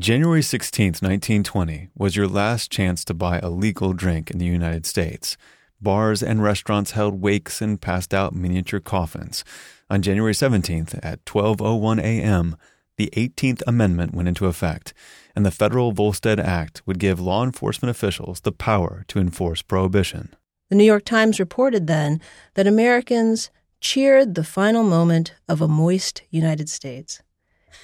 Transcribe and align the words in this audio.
January 0.00 0.40
16, 0.40 0.86
1920, 1.02 1.90
was 1.94 2.16
your 2.16 2.26
last 2.26 2.72
chance 2.72 3.04
to 3.04 3.12
buy 3.12 3.38
a 3.38 3.50
legal 3.50 3.92
drink 3.92 4.30
in 4.30 4.38
the 4.38 4.46
United 4.46 4.86
States. 4.86 5.36
Bars 5.78 6.22
and 6.22 6.42
restaurants 6.42 6.92
held 6.92 7.20
wakes 7.20 7.60
and 7.60 7.78
passed 7.78 8.14
out 8.14 8.34
miniature 8.34 8.80
coffins. 8.80 9.44
On 9.90 10.00
January 10.00 10.32
17th 10.32 10.98
at 11.02 11.22
12:01 11.26 12.00
a.m., 12.00 12.56
the 12.96 13.10
18th 13.14 13.62
Amendment 13.66 14.14
went 14.14 14.26
into 14.26 14.46
effect, 14.46 14.94
and 15.36 15.44
the 15.44 15.50
Federal 15.50 15.92
Volstead 15.92 16.40
Act 16.40 16.80
would 16.86 16.98
give 16.98 17.20
law 17.20 17.44
enforcement 17.44 17.90
officials 17.90 18.40
the 18.40 18.52
power 18.52 19.04
to 19.08 19.18
enforce 19.18 19.60
prohibition. 19.60 20.34
The 20.70 20.76
New 20.76 20.84
York 20.84 21.04
Times 21.04 21.38
reported 21.38 21.88
then 21.88 22.22
that 22.54 22.66
Americans 22.66 23.50
cheered 23.82 24.34
the 24.34 24.44
final 24.44 24.82
moment 24.82 25.34
of 25.46 25.60
a 25.60 25.68
moist 25.68 26.22
United 26.30 26.70
States. 26.70 27.20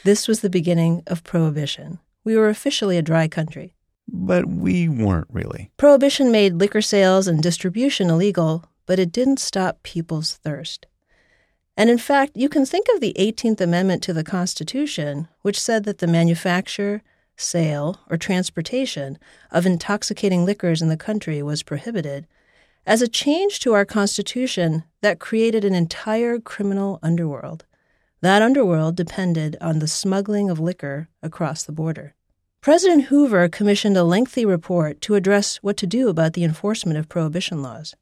This 0.02 0.26
was 0.26 0.40
the 0.40 0.48
beginning 0.48 1.02
of 1.06 1.22
prohibition 1.22 1.98
we 2.26 2.36
were 2.36 2.48
officially 2.48 2.98
a 2.98 3.02
dry 3.02 3.28
country. 3.28 3.72
But 4.08 4.46
we 4.46 4.88
weren't 4.88 5.28
really. 5.30 5.70
Prohibition 5.76 6.32
made 6.32 6.54
liquor 6.54 6.82
sales 6.82 7.28
and 7.28 7.40
distribution 7.40 8.10
illegal, 8.10 8.64
but 8.84 8.98
it 8.98 9.12
didn't 9.12 9.38
stop 9.38 9.84
people's 9.84 10.34
thirst. 10.34 10.86
And 11.76 11.88
in 11.88 11.98
fact, 11.98 12.36
you 12.36 12.48
can 12.48 12.66
think 12.66 12.88
of 12.92 13.00
the 13.00 13.14
18th 13.16 13.60
Amendment 13.60 14.02
to 14.02 14.12
the 14.12 14.24
Constitution, 14.24 15.28
which 15.42 15.60
said 15.60 15.84
that 15.84 15.98
the 15.98 16.08
manufacture, 16.08 17.00
sale, 17.36 18.00
or 18.10 18.16
transportation 18.16 19.18
of 19.52 19.64
intoxicating 19.64 20.44
liquors 20.44 20.82
in 20.82 20.88
the 20.88 20.96
country 20.96 21.42
was 21.44 21.62
prohibited, 21.62 22.26
as 22.86 23.02
a 23.02 23.08
change 23.08 23.60
to 23.60 23.72
our 23.72 23.84
Constitution 23.84 24.82
that 25.00 25.20
created 25.20 25.64
an 25.64 25.74
entire 25.74 26.40
criminal 26.40 26.98
underworld. 27.04 27.64
That 28.26 28.42
underworld 28.42 28.96
depended 28.96 29.56
on 29.60 29.78
the 29.78 29.86
smuggling 29.86 30.50
of 30.50 30.58
liquor 30.58 31.08
across 31.22 31.62
the 31.62 31.70
border. 31.70 32.16
President 32.60 33.04
Hoover 33.04 33.48
commissioned 33.48 33.96
a 33.96 34.02
lengthy 34.02 34.44
report 34.44 35.00
to 35.02 35.14
address 35.14 35.58
what 35.58 35.76
to 35.76 35.86
do 35.86 36.08
about 36.08 36.32
the 36.32 36.42
enforcement 36.42 36.98
of 36.98 37.08
prohibition 37.08 37.62
laws. 37.62 37.94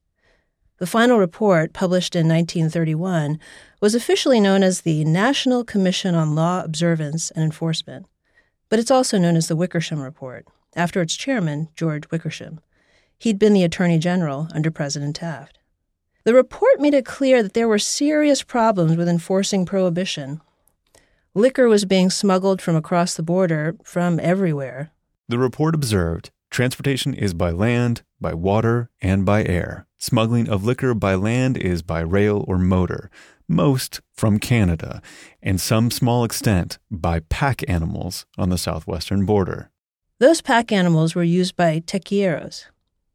The 0.79 0.87
final 0.87 1.19
report, 1.19 1.75
published 1.75 2.17
in 2.17 2.27
1931, 2.27 3.39
was 3.83 3.95
officially 3.95 4.41
known 4.41 4.63
as 4.63 4.81
the 4.81 5.05
National 5.05 5.63
Commission 5.63 6.15
on 6.15 6.35
Law 6.35 6.63
Observance 6.65 7.31
and 7.33 7.45
Enforcement, 7.45 8.07
but 8.71 8.79
it's 8.79 8.91
also 8.91 9.19
known 9.19 9.37
as 9.37 9.49
the 9.49 9.57
Wickersham 9.57 10.01
Report, 10.01 10.47
after 10.75 11.03
its 11.03 11.17
chairman, 11.17 11.69
George 11.77 12.11
Wickersham. 12.11 12.61
He'd 13.19 13.39
been 13.39 13.53
the 13.53 13.63
Attorney 13.63 13.99
General 13.99 14.49
under 14.55 14.71
President 14.71 15.17
Taft. 15.17 15.59
The 16.25 16.35
report 16.35 16.81
made 16.81 16.95
it 16.95 17.05
clear 17.05 17.43
that 17.43 17.55
there 17.55 17.69
were 17.69 17.79
serious 17.79 18.43
problems 18.43 18.97
with 18.97 19.09
enforcing 19.09 19.67
prohibition 19.67 20.41
Liquor 21.37 21.69
was 21.69 21.85
being 21.85 22.11
smuggled 22.11 22.63
from 22.63 22.77
across 22.77 23.15
the 23.15 23.23
border 23.25 23.75
from 23.83 24.21
everywhere. 24.21 24.93
The 25.29 25.39
report 25.39 25.75
observed 25.75 26.31
transportation 26.49 27.13
is 27.13 27.35
by 27.35 27.51
land, 27.51 28.03
by 28.21 28.35
water, 28.35 28.89
and 29.03 29.27
by 29.27 29.45
air. 29.45 29.89
Smuggling 29.99 30.49
of 30.49 30.65
liquor 30.65 30.95
by 30.95 31.17
land 31.17 31.57
is 31.57 31.83
by 31.83 32.01
rail 32.01 32.45
or 32.47 32.57
motor, 32.57 33.11
most 33.49 34.01
from 34.13 34.39
Canada, 34.39 35.03
and 35.43 35.61
some 35.61 35.91
small 35.91 36.23
extent 36.23 36.79
by 36.89 37.19
pack 37.19 37.69
animals 37.69 38.27
on 38.39 38.51
the 38.51 38.59
southwestern 38.59 39.27
border. 39.27 39.73
Those 40.21 40.41
pack 40.41 40.71
animals 40.71 41.17
were 41.17 41.25
used 41.25 41.57
by 41.57 41.81
tequileros, 41.81 42.67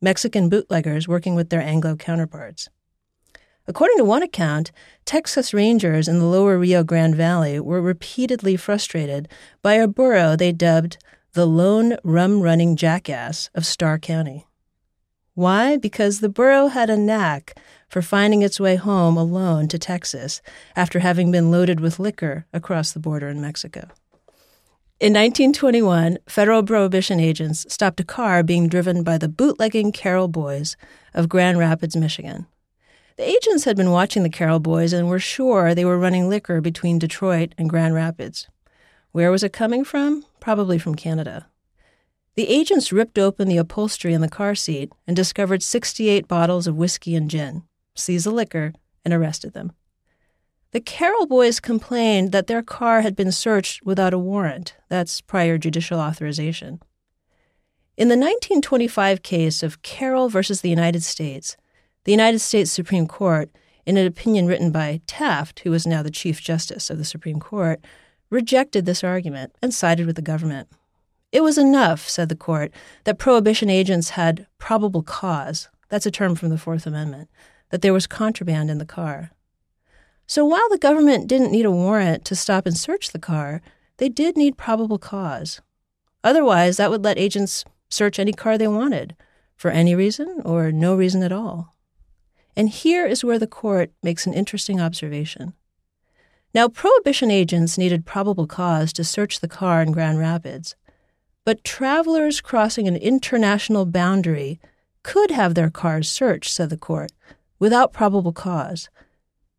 Mexican 0.01 0.49
bootleggers 0.49 1.07
working 1.07 1.35
with 1.35 1.49
their 1.49 1.61
Anglo 1.61 1.95
counterparts. 1.95 2.69
According 3.69 3.97
to 3.97 4.03
one 4.03 4.23
account, 4.23 4.71
Texas 5.05 5.53
Rangers 5.53 6.07
in 6.07 6.17
the 6.17 6.25
lower 6.25 6.57
Rio 6.57 6.83
Grande 6.83 7.13
Valley 7.13 7.59
were 7.59 7.83
repeatedly 7.83 8.57
frustrated 8.57 9.29
by 9.61 9.75
a 9.75 9.87
burro 9.87 10.35
they 10.35 10.51
dubbed 10.51 10.97
the 11.33 11.45
lone 11.45 11.95
rum 12.03 12.41
running 12.41 12.75
jackass 12.75 13.51
of 13.53 13.67
Starr 13.67 13.99
County. 13.99 14.47
Why? 15.35 15.77
Because 15.77 16.19
the 16.19 16.29
burro 16.29 16.69
had 16.69 16.89
a 16.89 16.97
knack 16.97 17.59
for 17.87 18.01
finding 18.01 18.41
its 18.41 18.59
way 18.59 18.75
home 18.75 19.17
alone 19.17 19.67
to 19.67 19.77
Texas 19.77 20.41
after 20.75 20.97
having 20.97 21.31
been 21.31 21.51
loaded 21.51 21.79
with 21.79 21.99
liquor 21.99 22.47
across 22.51 22.91
the 22.91 22.99
border 22.99 23.29
in 23.29 23.39
Mexico. 23.39 23.81
In 24.99 25.13
1921, 25.13 26.17
federal 26.27 26.63
prohibition 26.63 27.19
agents 27.19 27.71
stopped 27.71 27.99
a 27.99 28.03
car 28.03 28.41
being 28.41 28.67
driven 28.67 29.03
by 29.03 29.19
the 29.19 29.29
bootlegging 29.29 29.91
Carroll 29.91 30.27
Boys 30.27 30.75
of 31.13 31.29
Grand 31.29 31.59
Rapids, 31.59 31.95
Michigan. 31.95 32.47
The 33.19 33.27
agents 33.29 33.65
had 33.65 33.75
been 33.75 33.91
watching 33.91 34.23
the 34.23 34.29
Carroll 34.29 34.61
boys 34.61 34.93
and 34.93 35.09
were 35.09 35.19
sure 35.19 35.75
they 35.75 35.83
were 35.83 35.99
running 35.99 36.29
liquor 36.29 36.61
between 36.61 36.99
Detroit 36.99 37.53
and 37.57 37.69
Grand 37.69 37.93
Rapids. 37.93 38.47
Where 39.11 39.29
was 39.29 39.43
it 39.43 39.51
coming 39.51 39.83
from? 39.83 40.23
Probably 40.39 40.79
from 40.79 40.95
Canada. 40.95 41.47
The 42.35 42.47
agents 42.47 42.93
ripped 42.93 43.19
open 43.19 43.49
the 43.49 43.57
upholstery 43.57 44.13
in 44.13 44.21
the 44.21 44.29
car 44.29 44.55
seat 44.55 44.93
and 45.05 45.17
discovered 45.17 45.61
68 45.61 46.29
bottles 46.29 46.65
of 46.65 46.77
whiskey 46.77 47.13
and 47.13 47.29
gin, 47.29 47.63
seized 47.93 48.25
the 48.25 48.31
liquor, 48.31 48.71
and 49.03 49.13
arrested 49.13 49.51
them. 49.51 49.73
The 50.71 50.79
Carroll 50.79 51.25
boys 51.25 51.59
complained 51.59 52.31
that 52.31 52.47
their 52.47 52.63
car 52.63 53.01
had 53.01 53.17
been 53.17 53.33
searched 53.33 53.83
without 53.83 54.13
a 54.13 54.17
warrant. 54.17 54.75
That's 54.87 55.19
prior 55.19 55.57
judicial 55.57 55.99
authorization. 55.99 56.81
In 57.97 58.07
the 58.07 58.15
1925 58.15 59.23
case 59.23 59.61
of 59.61 59.81
Carroll 59.81 60.29
versus 60.29 60.61
the 60.61 60.69
United 60.69 61.03
States, 61.03 61.57
the 62.09 62.13
United 62.13 62.39
States 62.39 62.71
Supreme 62.71 63.05
Court, 63.05 63.51
in 63.85 63.95
an 63.95 64.07
opinion 64.07 64.47
written 64.47 64.71
by 64.71 64.99
Taft, 65.05 65.59
who 65.59 65.69
was 65.69 65.85
now 65.85 66.01
the 66.01 66.09
Chief 66.09 66.41
Justice 66.41 66.89
of 66.89 66.97
the 66.97 67.05
Supreme 67.05 67.39
Court, 67.39 67.85
rejected 68.31 68.87
this 68.87 69.03
argument 69.03 69.53
and 69.61 69.71
sided 69.71 70.07
with 70.07 70.15
the 70.15 70.23
government. 70.23 70.67
It 71.31 71.43
was 71.43 71.59
enough, 71.59 72.09
said 72.09 72.27
the 72.29 72.35
court, 72.35 72.71
that 73.03 73.19
prohibition 73.19 73.69
agents 73.69 74.09
had 74.09 74.47
probable 74.57 75.03
cause 75.03 75.69
that's 75.89 76.07
a 76.07 76.09
term 76.09 76.33
from 76.33 76.49
the 76.49 76.57
Fourth 76.57 76.87
Amendment 76.87 77.29
that 77.69 77.83
there 77.83 77.93
was 77.93 78.07
contraband 78.07 78.71
in 78.71 78.79
the 78.79 78.87
car. 78.87 79.29
So 80.25 80.43
while 80.43 80.67
the 80.71 80.79
government 80.79 81.27
didn't 81.27 81.51
need 81.51 81.65
a 81.65 81.69
warrant 81.69 82.25
to 82.25 82.35
stop 82.35 82.65
and 82.65 82.75
search 82.75 83.11
the 83.11 83.19
car, 83.19 83.61
they 83.97 84.09
did 84.09 84.35
need 84.35 84.57
probable 84.57 84.97
cause. 84.97 85.61
Otherwise, 86.23 86.77
that 86.77 86.89
would 86.89 87.03
let 87.03 87.19
agents 87.19 87.65
search 87.87 88.17
any 88.17 88.33
car 88.33 88.57
they 88.57 88.67
wanted, 88.67 89.15
for 89.55 89.69
any 89.69 89.93
reason 89.93 90.41
or 90.43 90.71
no 90.71 90.95
reason 90.95 91.21
at 91.21 91.31
all. 91.31 91.75
And 92.59 92.67
here 92.67 93.05
is 93.05 93.23
where 93.23 93.39
the 93.39 93.47
court 93.47 93.89
makes 94.03 94.27
an 94.27 94.33
interesting 94.33 94.81
observation. 94.81 95.53
Now, 96.53 96.67
prohibition 96.67 97.31
agents 97.31 97.77
needed 97.77 98.05
probable 98.05 98.47
cause 98.47 98.91
to 98.93 99.05
search 99.05 99.39
the 99.39 99.47
car 99.47 99.81
in 99.81 99.93
Grand 99.93 100.19
Rapids, 100.19 100.75
but 101.45 101.63
travelers 101.63 102.41
crossing 102.41 102.85
an 102.85 102.97
international 102.97 103.85
boundary 103.85 104.59
could 105.03 105.31
have 105.31 105.55
their 105.55 105.69
cars 105.69 106.09
searched, 106.09 106.51
said 106.51 106.69
the 106.69 106.75
court, 106.75 107.13
without 107.59 107.93
probable 107.93 108.33
cause, 108.33 108.89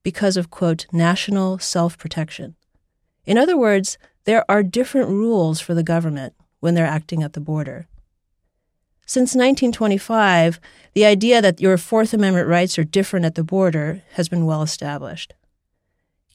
because 0.02 0.36
of, 0.36 0.50
quote, 0.50 0.84
national 0.92 1.58
self 1.58 1.96
protection. 1.96 2.54
In 3.24 3.38
other 3.38 3.56
words, 3.56 3.96
there 4.24 4.44
are 4.46 4.62
different 4.62 5.08
rules 5.08 5.58
for 5.58 5.72
the 5.72 5.82
government 5.82 6.34
when 6.58 6.74
they're 6.74 6.84
acting 6.84 7.22
at 7.22 7.32
the 7.32 7.40
border. 7.40 7.86
Since 9.10 9.34
1925, 9.34 10.60
the 10.94 11.04
idea 11.04 11.42
that 11.42 11.60
your 11.60 11.76
Fourth 11.76 12.14
Amendment 12.14 12.46
rights 12.46 12.78
are 12.78 12.84
different 12.84 13.26
at 13.26 13.34
the 13.34 13.42
border 13.42 14.04
has 14.12 14.28
been 14.28 14.46
well 14.46 14.62
established. 14.62 15.34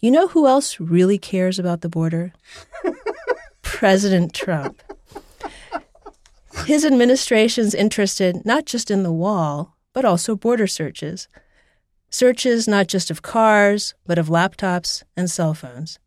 You 0.02 0.12
know 0.12 0.28
who 0.28 0.46
else 0.46 0.78
really 0.78 1.18
cares 1.18 1.58
about 1.58 1.80
the 1.80 1.88
border? 1.88 2.34
President 3.62 4.34
Trump. 4.34 4.84
His 6.66 6.84
administration's 6.84 7.74
interested 7.74 8.46
not 8.46 8.66
just 8.66 8.92
in 8.92 9.04
the 9.04 9.14
wall, 9.14 9.78
but 9.94 10.04
also 10.04 10.36
border 10.36 10.68
searches. 10.68 11.30
Searches 12.10 12.68
not 12.68 12.88
just 12.88 13.10
of 13.10 13.22
cars, 13.22 13.94
but 14.06 14.18
of 14.18 14.28
laptops 14.28 15.02
and 15.16 15.32
cell 15.32 15.54
phones. 15.54 15.98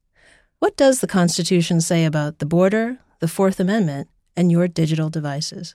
What 0.58 0.76
does 0.76 1.00
the 1.00 1.06
Constitution 1.06 1.80
say 1.80 2.04
about 2.04 2.40
the 2.40 2.44
border, 2.44 2.98
the 3.20 3.28
Fourth 3.28 3.58
Amendment, 3.58 4.10
and 4.36 4.52
your 4.52 4.68
digital 4.68 5.08
devices? 5.08 5.74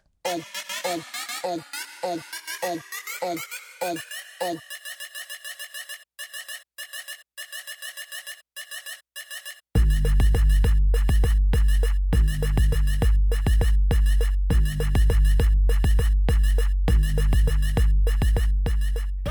Um, 1.54 1.64
um, 2.04 3.38
um, 4.42 4.58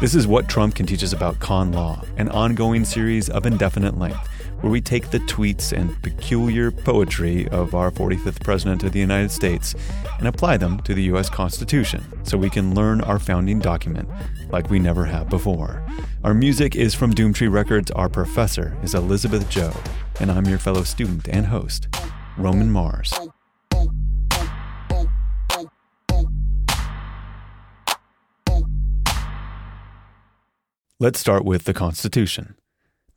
this 0.00 0.14
is 0.14 0.28
what 0.28 0.48
Trump 0.48 0.76
can 0.76 0.86
teach 0.86 1.02
us 1.02 1.12
about 1.12 1.40
con 1.40 1.72
law, 1.72 2.04
an 2.16 2.28
ongoing 2.28 2.84
series 2.84 3.28
of 3.28 3.46
indefinite 3.46 3.98
length 3.98 4.28
where 4.62 4.70
we 4.70 4.80
take 4.80 5.10
the 5.10 5.18
tweets 5.18 5.72
and 5.72 6.00
peculiar 6.02 6.70
poetry 6.70 7.48
of 7.48 7.74
our 7.74 7.90
45th 7.90 8.42
President 8.42 8.84
of 8.84 8.92
the 8.92 9.00
United 9.00 9.30
States 9.30 9.74
and 10.18 10.28
apply 10.28 10.56
them 10.56 10.80
to 10.82 10.94
the 10.94 11.02
U.S. 11.04 11.28
Constitution 11.28 12.02
so 12.22 12.38
we 12.38 12.48
can 12.48 12.74
learn 12.74 13.00
our 13.00 13.18
founding 13.18 13.58
document 13.58 14.08
like 14.50 14.70
we 14.70 14.78
never 14.78 15.04
have 15.04 15.28
before. 15.28 15.84
Our 16.22 16.32
music 16.32 16.76
is 16.76 16.94
from 16.94 17.12
Doomtree 17.12 17.52
Records. 17.52 17.90
Our 17.90 18.08
professor 18.08 18.78
is 18.84 18.94
Elizabeth 18.94 19.48
Joh, 19.50 19.74
and 20.20 20.30
I'm 20.30 20.46
your 20.46 20.58
fellow 20.58 20.84
student 20.84 21.28
and 21.28 21.46
host, 21.46 21.88
Roman 22.38 22.70
Mars. 22.70 23.12
Let's 31.00 31.18
start 31.18 31.44
with 31.44 31.64
the 31.64 31.74
Constitution. 31.74 32.54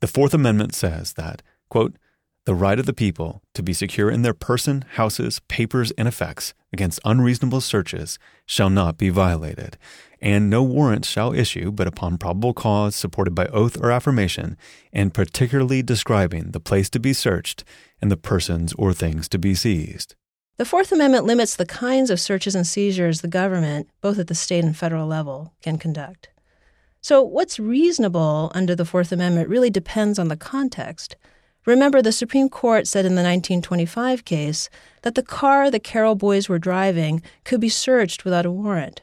The 0.00 0.06
Fourth 0.06 0.34
Amendment 0.34 0.74
says 0.74 1.14
that, 1.14 1.42
quote, 1.70 1.96
the 2.44 2.54
right 2.54 2.78
of 2.78 2.86
the 2.86 2.92
people 2.92 3.42
to 3.54 3.62
be 3.62 3.72
secure 3.72 4.08
in 4.08 4.22
their 4.22 4.34
person, 4.34 4.84
houses, 4.94 5.40
papers, 5.48 5.90
and 5.98 6.06
effects 6.06 6.54
against 6.72 7.00
unreasonable 7.04 7.60
searches 7.60 8.20
shall 8.46 8.70
not 8.70 8.98
be 8.98 9.08
violated, 9.08 9.76
and 10.20 10.48
no 10.48 10.62
warrant 10.62 11.04
shall 11.04 11.32
issue 11.32 11.72
but 11.72 11.88
upon 11.88 12.18
probable 12.18 12.54
cause 12.54 12.94
supported 12.94 13.34
by 13.34 13.46
oath 13.46 13.82
or 13.82 13.90
affirmation, 13.90 14.56
and 14.92 15.12
particularly 15.12 15.82
describing 15.82 16.52
the 16.52 16.60
place 16.60 16.88
to 16.90 17.00
be 17.00 17.12
searched 17.12 17.64
and 18.00 18.12
the 18.12 18.16
persons 18.16 18.72
or 18.74 18.92
things 18.92 19.28
to 19.28 19.38
be 19.38 19.54
seized. 19.54 20.14
The 20.56 20.64
Fourth 20.64 20.92
Amendment 20.92 21.26
limits 21.26 21.56
the 21.56 21.66
kinds 21.66 22.10
of 22.10 22.20
searches 22.20 22.54
and 22.54 22.66
seizures 22.66 23.22
the 23.22 23.28
government, 23.28 23.88
both 24.00 24.18
at 24.18 24.28
the 24.28 24.34
state 24.34 24.64
and 24.64 24.76
federal 24.76 25.06
level, 25.06 25.52
can 25.62 25.78
conduct. 25.78 26.28
So, 27.08 27.22
what's 27.22 27.60
reasonable 27.60 28.50
under 28.52 28.74
the 28.74 28.84
Fourth 28.84 29.12
Amendment 29.12 29.48
really 29.48 29.70
depends 29.70 30.18
on 30.18 30.26
the 30.26 30.36
context. 30.36 31.14
Remember, 31.64 32.02
the 32.02 32.10
Supreme 32.10 32.48
Court 32.48 32.88
said 32.88 33.04
in 33.04 33.14
the 33.14 33.22
1925 33.22 34.24
case 34.24 34.68
that 35.02 35.14
the 35.14 35.22
car 35.22 35.70
the 35.70 35.78
Carroll 35.78 36.16
boys 36.16 36.48
were 36.48 36.58
driving 36.58 37.22
could 37.44 37.60
be 37.60 37.68
searched 37.68 38.24
without 38.24 38.44
a 38.44 38.50
warrant. 38.50 39.02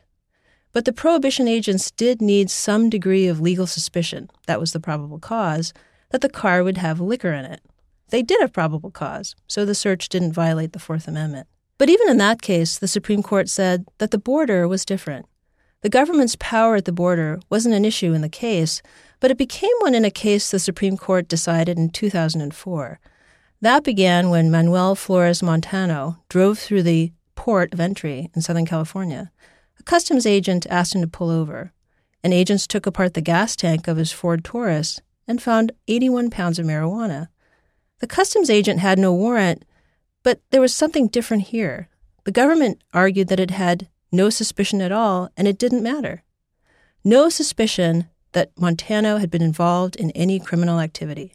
But 0.73 0.83
the 0.83 0.91
prohibition 0.91 1.47
agents 1.47 1.91
did 1.91 2.21
need 2.21 2.49
some 2.49 2.89
degree 2.89 3.27
of 3.27 3.39
legal 3.39 3.67
suspicion 3.67 4.29
that 4.47 4.59
was 4.59 4.73
the 4.73 4.81
probable 4.81 5.19
cause 5.19 5.71
that 6.09 6.19
the 6.19 6.27
car 6.27 6.61
would 6.61 6.79
have 6.79 6.99
liquor 6.99 7.31
in 7.31 7.45
it. 7.45 7.61
They 8.09 8.21
did 8.21 8.41
have 8.41 8.51
probable 8.51 8.91
cause, 8.91 9.33
so 9.47 9.63
the 9.63 9.73
search 9.73 10.09
didn't 10.09 10.33
violate 10.33 10.73
the 10.73 10.77
Fourth 10.77 11.07
Amendment. 11.07 11.47
But 11.77 11.89
even 11.89 12.09
in 12.09 12.17
that 12.17 12.41
case, 12.41 12.77
the 12.77 12.89
Supreme 12.89 13.23
Court 13.23 13.47
said 13.47 13.85
that 13.99 14.11
the 14.11 14.17
border 14.17 14.67
was 14.67 14.83
different. 14.83 15.25
The 15.83 15.89
government's 15.89 16.37
power 16.39 16.77
at 16.77 16.85
the 16.85 16.93
border 16.93 17.41
wasn't 17.49 17.75
an 17.75 17.83
issue 17.83 18.13
in 18.13 18.21
the 18.21 18.29
case, 18.29 18.81
but 19.19 19.31
it 19.31 19.37
became 19.37 19.75
one 19.79 19.93
in 19.93 20.05
a 20.05 20.11
case 20.11 20.49
the 20.49 20.57
Supreme 20.57 20.95
Court 20.95 21.27
decided 21.27 21.77
in 21.77 21.89
2004. 21.89 23.01
That 23.59 23.83
began 23.83 24.29
when 24.29 24.49
Manuel 24.49 24.95
Flores 24.95 25.43
Montano 25.43 26.19
drove 26.29 26.57
through 26.57 26.83
the 26.83 27.11
port 27.35 27.73
of 27.73 27.81
entry 27.81 28.29
in 28.33 28.41
Southern 28.41 28.65
California. 28.65 29.29
A 29.77 29.83
customs 29.83 30.25
agent 30.25 30.65
asked 30.69 30.95
him 30.95 31.01
to 31.01 31.07
pull 31.07 31.29
over, 31.29 31.73
and 32.23 32.33
agents 32.33 32.65
took 32.65 32.85
apart 32.85 33.13
the 33.13 33.19
gas 33.19 33.53
tank 33.57 33.89
of 33.89 33.97
his 33.97 34.13
Ford 34.13 34.45
Taurus 34.45 35.01
and 35.27 35.43
found 35.43 35.73
81 35.89 36.29
pounds 36.29 36.59
of 36.59 36.65
marijuana. 36.65 37.27
The 37.99 38.07
customs 38.07 38.49
agent 38.49 38.79
had 38.79 38.97
no 38.97 39.13
warrant, 39.13 39.65
but 40.23 40.39
there 40.51 40.61
was 40.61 40.73
something 40.73 41.07
different 41.07 41.43
here. 41.43 41.89
The 42.23 42.31
government 42.31 42.81
argued 42.93 43.27
that 43.27 43.41
it 43.41 43.51
had 43.51 43.89
no 44.13 44.29
suspicion 44.29 44.79
at 44.81 44.91
all, 44.91 45.29
and 45.35 45.47
it 45.47 45.57
didn't 45.57 45.83
matter. 45.83 46.23
No 47.03 47.29
suspicion 47.29 48.07
that 48.33 48.51
Montano 48.57 49.17
had 49.17 49.31
been 49.31 49.41
involved 49.41 49.95
in 49.95 50.11
any 50.11 50.39
criminal 50.39 50.79
activity. 50.79 51.33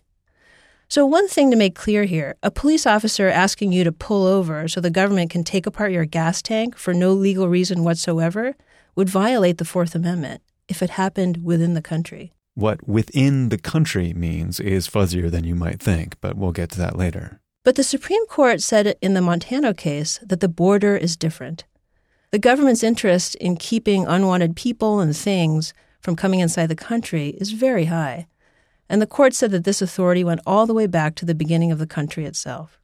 So, 0.88 1.04
one 1.04 1.28
thing 1.28 1.50
to 1.50 1.56
make 1.56 1.74
clear 1.74 2.04
here 2.04 2.36
a 2.42 2.50
police 2.50 2.86
officer 2.86 3.28
asking 3.28 3.72
you 3.72 3.84
to 3.84 3.92
pull 3.92 4.26
over 4.26 4.68
so 4.68 4.80
the 4.80 4.88
government 4.90 5.30
can 5.30 5.44
take 5.44 5.66
apart 5.66 5.92
your 5.92 6.06
gas 6.06 6.40
tank 6.40 6.76
for 6.78 6.94
no 6.94 7.12
legal 7.12 7.48
reason 7.48 7.84
whatsoever 7.84 8.56
would 8.96 9.10
violate 9.10 9.58
the 9.58 9.66
Fourth 9.66 9.94
Amendment 9.94 10.40
if 10.66 10.82
it 10.82 10.90
happened 10.90 11.44
within 11.44 11.74
the 11.74 11.82
country. 11.82 12.32
What 12.54 12.88
within 12.88 13.50
the 13.50 13.58
country 13.58 14.14
means 14.14 14.60
is 14.60 14.88
fuzzier 14.88 15.30
than 15.30 15.44
you 15.44 15.54
might 15.54 15.80
think, 15.80 16.16
but 16.20 16.36
we'll 16.36 16.52
get 16.52 16.70
to 16.70 16.78
that 16.78 16.96
later. 16.96 17.40
But 17.64 17.76
the 17.76 17.84
Supreme 17.84 18.26
Court 18.26 18.62
said 18.62 18.96
in 19.02 19.14
the 19.14 19.20
Montano 19.20 19.74
case 19.74 20.18
that 20.22 20.40
the 20.40 20.48
border 20.48 20.96
is 20.96 21.16
different. 21.16 21.64
The 22.30 22.38
government's 22.38 22.82
interest 22.82 23.36
in 23.36 23.56
keeping 23.56 24.06
unwanted 24.06 24.54
people 24.54 25.00
and 25.00 25.16
things 25.16 25.72
from 26.00 26.14
coming 26.14 26.40
inside 26.40 26.66
the 26.66 26.76
country 26.76 27.30
is 27.38 27.52
very 27.52 27.86
high. 27.86 28.26
And 28.88 29.00
the 29.00 29.06
court 29.06 29.34
said 29.34 29.50
that 29.52 29.64
this 29.64 29.80
authority 29.80 30.24
went 30.24 30.42
all 30.46 30.66
the 30.66 30.74
way 30.74 30.86
back 30.86 31.14
to 31.16 31.24
the 31.24 31.34
beginning 31.34 31.72
of 31.72 31.78
the 31.78 31.86
country 31.86 32.26
itself. 32.26 32.78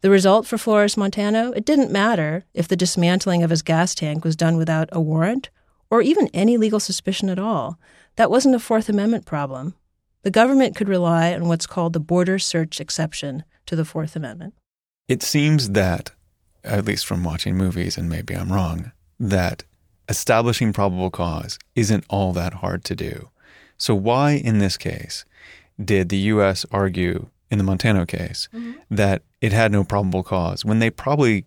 The 0.00 0.10
result 0.10 0.46
for 0.46 0.58
Flores 0.58 0.96
Montano, 0.96 1.52
it 1.52 1.64
didn't 1.64 1.90
matter 1.90 2.44
if 2.54 2.68
the 2.68 2.76
dismantling 2.76 3.42
of 3.42 3.50
his 3.50 3.62
gas 3.62 3.94
tank 3.94 4.24
was 4.24 4.36
done 4.36 4.56
without 4.56 4.88
a 4.92 5.00
warrant 5.00 5.50
or 5.90 6.02
even 6.02 6.28
any 6.34 6.56
legal 6.56 6.80
suspicion 6.80 7.28
at 7.28 7.38
all. 7.38 7.78
That 8.16 8.30
wasn't 8.30 8.54
a 8.54 8.58
Fourth 8.58 8.88
Amendment 8.88 9.26
problem. 9.26 9.74
The 10.22 10.30
government 10.30 10.74
could 10.74 10.88
rely 10.88 11.34
on 11.34 11.48
what's 11.48 11.66
called 11.66 11.92
the 11.92 12.00
border 12.00 12.38
search 12.38 12.80
exception 12.80 13.44
to 13.66 13.76
the 13.76 13.84
Fourth 13.84 14.16
Amendment. 14.16 14.54
It 15.06 15.22
seems 15.22 15.70
that, 15.70 16.12
at 16.64 16.84
least 16.84 17.06
from 17.06 17.24
watching 17.24 17.56
movies, 17.56 17.96
and 17.96 18.08
maybe 18.08 18.34
I'm 18.34 18.52
wrong, 18.52 18.92
that 19.20 19.64
establishing 20.08 20.72
probable 20.72 21.10
cause 21.10 21.58
isn't 21.74 22.04
all 22.08 22.32
that 22.32 22.54
hard 22.54 22.84
to 22.84 22.96
do. 22.96 23.30
So, 23.76 23.94
why 23.94 24.32
in 24.32 24.58
this 24.58 24.76
case 24.76 25.24
did 25.82 26.08
the 26.08 26.18
U.S. 26.18 26.64
argue 26.70 27.28
in 27.50 27.58
the 27.58 27.64
Montano 27.64 28.06
case 28.06 28.48
mm-hmm. 28.52 28.72
that 28.90 29.22
it 29.40 29.52
had 29.52 29.72
no 29.72 29.84
probable 29.84 30.22
cause 30.22 30.64
when 30.64 30.78
they 30.78 30.90
probably 30.90 31.46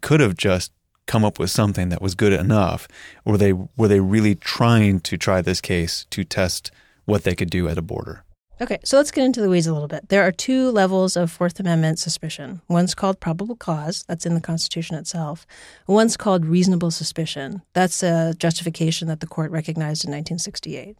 could 0.00 0.20
have 0.20 0.36
just 0.36 0.72
come 1.06 1.24
up 1.24 1.38
with 1.38 1.50
something 1.50 1.88
that 1.88 2.02
was 2.02 2.14
good 2.14 2.32
enough? 2.32 2.88
Or 3.24 3.38
they 3.38 3.52
were 3.52 3.88
they 3.88 4.00
really 4.00 4.34
trying 4.34 5.00
to 5.00 5.16
try 5.16 5.40
this 5.40 5.60
case 5.60 6.06
to 6.10 6.24
test 6.24 6.70
what 7.04 7.24
they 7.24 7.34
could 7.34 7.50
do 7.50 7.68
at 7.68 7.78
a 7.78 7.82
border? 7.82 8.24
Okay, 8.58 8.78
so 8.84 8.96
let's 8.96 9.10
get 9.10 9.24
into 9.24 9.42
the 9.42 9.50
weeds 9.50 9.66
a 9.66 9.72
little 9.74 9.88
bit. 9.88 10.08
There 10.08 10.22
are 10.22 10.32
two 10.32 10.70
levels 10.70 11.14
of 11.14 11.30
Fourth 11.30 11.60
Amendment 11.60 11.98
suspicion. 11.98 12.62
One's 12.68 12.94
called 12.94 13.20
probable 13.20 13.54
cause, 13.54 14.02
that's 14.08 14.24
in 14.24 14.34
the 14.34 14.40
Constitution 14.40 14.96
itself. 14.96 15.46
One's 15.86 16.16
called 16.16 16.46
reasonable 16.46 16.90
suspicion. 16.90 17.60
That's 17.74 18.02
a 18.02 18.34
justification 18.38 19.08
that 19.08 19.20
the 19.20 19.26
court 19.26 19.50
recognized 19.50 20.06
in 20.06 20.10
1968. 20.10 20.96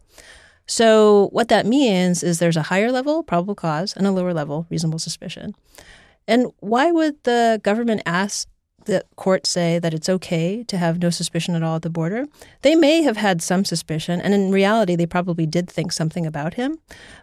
So, 0.67 1.29
what 1.31 1.47
that 1.47 1.65
means 1.65 2.21
is 2.21 2.37
there's 2.37 2.57
a 2.57 2.63
higher 2.63 2.91
level, 2.91 3.23
probable 3.23 3.55
cause, 3.55 3.95
and 3.97 4.05
a 4.05 4.11
lower 4.11 4.33
level, 4.33 4.67
reasonable 4.69 4.99
suspicion. 4.99 5.55
And 6.27 6.51
why 6.59 6.91
would 6.91 7.23
the 7.23 7.59
government 7.63 8.03
ask 8.05 8.47
the 8.87 9.05
court 9.15 9.45
say 9.45 9.77
that 9.79 9.93
it's 9.93 10.09
okay 10.09 10.63
to 10.63 10.77
have 10.77 10.99
no 10.99 11.09
suspicion 11.09 11.55
at 11.55 11.63
all 11.63 11.75
at 11.75 11.83
the 11.83 11.89
border. 11.89 12.25
They 12.63 12.75
may 12.75 13.03
have 13.03 13.17
had 13.17 13.41
some 13.41 13.63
suspicion, 13.63 14.19
and 14.19 14.33
in 14.33 14.51
reality, 14.51 14.95
they 14.95 15.05
probably 15.05 15.45
did 15.45 15.69
think 15.69 15.91
something 15.91 16.25
about 16.25 16.55
him. 16.55 16.79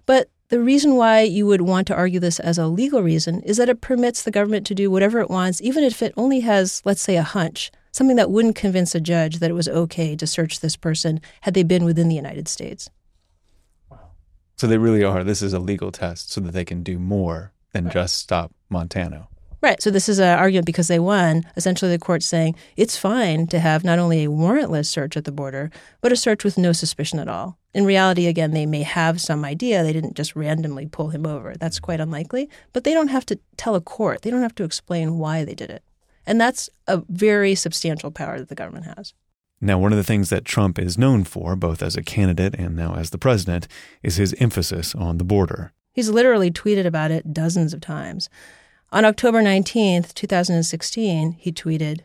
But 0.07 0.31
the 0.49 0.61
reason 0.61 0.95
why 0.95 1.23
you 1.23 1.47
would 1.47 1.63
want 1.63 1.87
to 1.89 1.95
argue 1.95 2.21
this 2.21 2.39
as 2.39 2.59
a 2.59 2.69
legal 2.69 3.03
reason 3.03 3.41
is 3.43 3.57
that 3.57 3.69
it 3.69 3.81
permits 3.81 4.23
the 4.23 4.31
government 4.31 4.67
to 4.67 4.75
do 4.75 4.91
whatever 4.91 5.19
it 5.19 5.31
wants, 5.31 5.61
even 5.61 5.83
if 5.83 6.01
it 6.01 6.15
only 6.17 6.41
has, 6.41 6.81
let's 6.85 7.03
say, 7.03 7.17
a 7.17 7.23
hunch, 7.23 7.73
something 7.91 8.17
that 8.17 8.31
wouldn't 8.31 8.55
convince 8.55 8.95
a 8.95 9.01
judge 9.01 9.39
that 9.39 9.51
it 9.51 9.55
was 9.55 9.69
okay 9.69 10.15
to 10.15 10.27
search 10.27 10.61
this 10.61 10.77
person 10.77 11.21
had 11.41 11.55
they 11.55 11.63
been 11.63 11.85
within 11.85 12.09
the 12.09 12.15
United 12.15 12.47
States. 12.47 12.89
So 14.57 14.67
they 14.67 14.79
really 14.79 15.03
are. 15.03 15.25
This 15.25 15.43
is 15.43 15.53
a 15.53 15.59
legal 15.59 15.91
test 15.91 16.31
so 16.31 16.41
that 16.43 16.53
they 16.53 16.65
can 16.65 16.83
do 16.83 16.99
more 16.99 17.53
than 17.73 17.91
just 17.91 18.15
stop 18.15 18.53
Montano. 18.69 19.29
Right. 19.65 19.81
So 19.81 19.91
this 19.91 20.11
is 20.11 20.19
an 20.19 20.39
argument 20.39 20.67
because 20.67 20.89
they 20.89 20.99
won. 20.99 21.45
Essentially, 21.57 21.91
the 21.91 21.99
court's 21.99 22.27
saying 22.27 22.55
it's 22.77 22.99
fine 22.99 23.47
to 23.47 23.59
have 23.59 23.83
not 23.83 23.99
only 23.99 24.23
a 24.23 24.29
warrantless 24.29 24.89
search 24.89 25.17
at 25.17 25.25
the 25.25 25.33
border, 25.33 25.71
but 26.03 26.13
a 26.13 26.17
search 26.17 26.45
with 26.45 26.59
no 26.59 26.73
suspicion 26.73 27.19
at 27.19 27.29
all. 27.29 27.57
In 27.73 27.87
reality, 27.87 28.27
again, 28.27 28.51
they 28.51 28.67
may 28.67 28.83
have 28.83 29.23
some 29.23 29.43
idea. 29.43 29.83
They 29.83 29.95
didn't 29.95 30.17
just 30.17 30.37
randomly 30.37 30.85
pull 30.85 31.09
him 31.09 31.25
over. 31.25 31.55
That's 31.59 31.81
quite 31.81 31.99
unlikely. 31.99 32.51
But 32.75 32.85
they 32.85 32.93
don't 32.93 33.09
have 33.09 33.25
to 33.25 33.39
tell 33.57 33.75
a 33.75 33.81
court. 33.81 34.21
They 34.21 34.29
don't 34.29 34.43
have 34.43 34.55
to 34.57 34.65
explain 34.65 35.17
why 35.17 35.47
they 35.47 35.55
did 35.55 35.71
it. 35.71 35.83
And 36.27 36.39
that's 36.39 36.69
a 36.87 37.03
very 37.09 37.55
substantial 37.55 38.11
power 38.11 38.39
that 38.39 38.51
the 38.51 38.55
government 38.55 38.85
has. 38.99 39.15
Now, 39.63 39.79
one 39.79 39.93
of 39.93 39.97
the 39.97 40.05
things 40.05 40.29
that 40.29 40.45
Trump 40.45 40.79
is 40.79 40.99
known 40.99 41.25
for, 41.25 41.57
both 41.57 41.83
as 41.83 41.97
a 41.97 42.03
candidate 42.03 42.55
and 42.57 42.77
now 42.77 42.97
as 42.97 43.09
the 43.09 43.19
president, 43.19 43.67
is 44.03 44.17
his 44.17 44.35
emphasis 44.35 44.95
on 44.95 45.17
the 45.17 45.25
border. 45.25 45.73
He's 45.95 46.11
literally 46.11 46.51
tweeted 46.51 46.85
about 46.85 47.11
it 47.11 47.33
dozens 47.33 47.73
of 47.73 47.81
times. 47.81 48.29
On 48.95 49.05
October 49.05 49.43
19, 49.43 50.05
2016, 50.15 51.33
he 51.33 51.51
tweeted, 51.51 52.03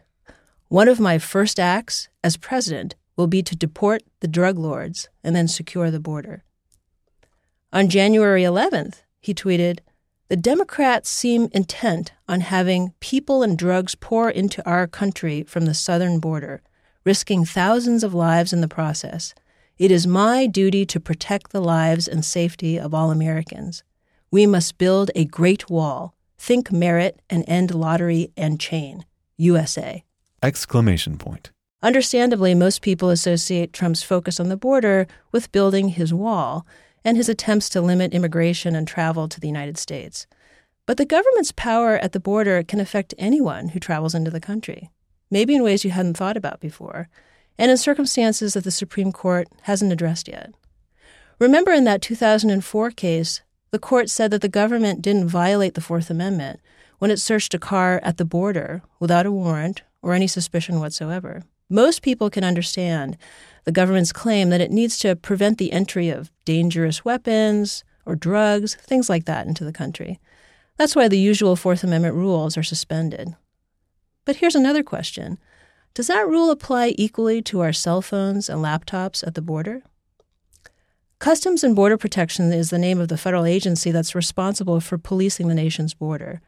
One 0.69 0.87
of 0.87 0.99
my 0.99 1.19
first 1.19 1.59
acts 1.59 2.09
as 2.23 2.35
president 2.35 2.95
will 3.15 3.27
be 3.27 3.43
to 3.43 3.55
deport 3.55 4.01
the 4.21 4.27
drug 4.27 4.57
lords 4.57 5.07
and 5.23 5.35
then 5.35 5.47
secure 5.47 5.91
the 5.91 5.99
border. 5.99 6.43
On 7.71 7.89
January 7.89 8.41
11th, 8.41 9.03
he 9.19 9.35
tweeted, 9.35 9.81
The 10.29 10.35
Democrats 10.35 11.11
seem 11.11 11.49
intent 11.51 12.13
on 12.27 12.41
having 12.41 12.95
people 12.99 13.43
and 13.43 13.55
drugs 13.55 13.93
pour 13.93 14.31
into 14.31 14.67
our 14.67 14.87
country 14.87 15.43
from 15.43 15.67
the 15.67 15.75
southern 15.75 16.19
border, 16.19 16.63
risking 17.05 17.45
thousands 17.45 18.03
of 18.03 18.15
lives 18.15 18.51
in 18.51 18.61
the 18.61 18.67
process. 18.67 19.35
It 19.77 19.91
is 19.91 20.07
my 20.07 20.47
duty 20.47 20.87
to 20.87 20.99
protect 20.99 21.51
the 21.51 21.61
lives 21.61 22.07
and 22.07 22.25
safety 22.25 22.79
of 22.79 22.95
all 22.95 23.11
Americans. 23.11 23.83
We 24.31 24.47
must 24.47 24.79
build 24.79 25.11
a 25.13 25.25
great 25.25 25.69
wall 25.69 26.15
Think 26.39 26.71
merit 26.71 27.21
and 27.29 27.43
end 27.47 27.75
lottery 27.75 28.31
and 28.37 28.59
chain. 28.59 29.05
USA. 29.37 30.05
Exclamation 30.41 31.17
point. 31.17 31.51
Understandably, 31.83 32.55
most 32.55 32.81
people 32.81 33.09
associate 33.09 33.73
Trump's 33.73 34.03
focus 34.03 34.39
on 34.39 34.47
the 34.47 34.57
border 34.57 35.05
with 35.33 35.51
building 35.51 35.89
his 35.89 36.13
wall 36.13 36.65
and 37.03 37.17
his 37.17 37.29
attempts 37.29 37.67
to 37.69 37.81
limit 37.81 38.13
immigration 38.13 38.73
and 38.73 38.87
travel 38.87 39.27
to 39.27 39.39
the 39.39 39.47
United 39.47 39.77
States. 39.77 40.27
But 40.85 40.95
the 40.95 41.05
government's 41.05 41.51
power 41.51 41.97
at 41.97 42.13
the 42.13 42.19
border 42.21 42.63
can 42.63 42.79
affect 42.79 43.13
anyone 43.17 43.69
who 43.69 43.79
travels 43.79 44.15
into 44.15 44.31
the 44.31 44.39
country, 44.39 44.89
maybe 45.29 45.55
in 45.55 45.61
ways 45.61 45.83
you 45.83 45.91
hadn't 45.91 46.17
thought 46.17 46.37
about 46.37 46.61
before, 46.61 47.09
and 47.57 47.69
in 47.69 47.77
circumstances 47.77 48.53
that 48.53 48.63
the 48.63 48.71
Supreme 48.71 49.11
Court 49.11 49.47
hasn't 49.63 49.91
addressed 49.91 50.29
yet. 50.29 50.53
Remember 51.37 51.71
in 51.71 51.83
that 51.83 52.01
2004 52.01 52.91
case, 52.91 53.41
the 53.71 53.79
court 53.79 54.09
said 54.09 54.31
that 54.31 54.41
the 54.41 54.49
government 54.49 55.01
didn't 55.01 55.27
violate 55.27 55.73
the 55.73 55.81
Fourth 55.81 56.09
Amendment 56.09 56.59
when 56.97 57.11
it 57.11 57.19
searched 57.19 57.53
a 57.53 57.59
car 57.59 57.99
at 58.03 58.17
the 58.17 58.25
border 58.25 58.81
without 58.99 59.25
a 59.25 59.31
warrant 59.31 59.83
or 60.01 60.13
any 60.13 60.27
suspicion 60.27 60.79
whatsoever. 60.79 61.43
Most 61.69 62.01
people 62.01 62.29
can 62.29 62.43
understand 62.43 63.17
the 63.63 63.71
government's 63.71 64.11
claim 64.11 64.49
that 64.49 64.61
it 64.61 64.71
needs 64.71 64.97
to 64.99 65.15
prevent 65.15 65.57
the 65.57 65.71
entry 65.71 66.09
of 66.09 66.31
dangerous 66.45 67.05
weapons 67.05 67.83
or 68.05 68.15
drugs, 68.15 68.75
things 68.75 69.09
like 69.09 69.25
that, 69.25 69.45
into 69.45 69.63
the 69.63 69.71
country. 69.71 70.19
That's 70.77 70.95
why 70.95 71.07
the 71.07 71.19
usual 71.19 71.55
Fourth 71.55 71.83
Amendment 71.83 72.15
rules 72.15 72.57
are 72.57 72.63
suspended. 72.63 73.35
But 74.25 74.37
here's 74.37 74.55
another 74.55 74.81
question 74.81 75.37
Does 75.93 76.07
that 76.07 76.27
rule 76.27 76.49
apply 76.49 76.95
equally 76.97 77.41
to 77.43 77.59
our 77.59 77.73
cell 77.73 78.01
phones 78.01 78.49
and 78.49 78.61
laptops 78.61 79.25
at 79.25 79.35
the 79.35 79.41
border? 79.41 79.83
Customs 81.19 81.65
and 81.65 81.75
Border 81.75 81.97
Protection 81.97 82.53
is 82.53 82.69
the 82.69 82.77
name 82.77 82.97
of 82.97 83.09
the 83.09 83.17
federal 83.17 83.45
agency 83.45 83.91
that's 83.91 84.15
responsible 84.15 84.79
for 84.79 84.97
policing 84.97 85.49
the 85.49 85.53
nation's 85.53 85.93
border. 85.93 86.39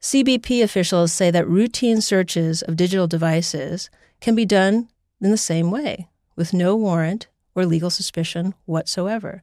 CBP 0.00 0.62
officials 0.62 1.12
say 1.12 1.30
that 1.30 1.46
routine 1.46 2.00
searches 2.00 2.62
of 2.62 2.74
digital 2.74 3.06
devices 3.06 3.90
can 4.22 4.34
be 4.34 4.46
done 4.46 4.88
in 5.20 5.30
the 5.30 5.36
same 5.36 5.70
way, 5.70 6.08
with 6.36 6.54
no 6.54 6.74
warrant 6.74 7.28
or 7.54 7.66
legal 7.66 7.90
suspicion 7.90 8.54
whatsoever. 8.64 9.42